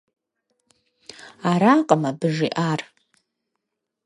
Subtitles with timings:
[1.49, 2.81] Аракъым абы жиӏар.